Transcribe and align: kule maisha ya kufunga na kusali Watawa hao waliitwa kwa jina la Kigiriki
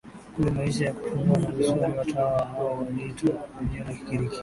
kule 0.35 0.51
maisha 0.51 0.85
ya 0.85 0.93
kufunga 0.93 1.37
na 1.37 1.45
kusali 1.53 1.97
Watawa 1.97 2.45
hao 2.45 2.77
waliitwa 2.77 3.31
kwa 3.31 3.63
jina 3.65 3.83
la 3.85 3.93
Kigiriki 3.93 4.39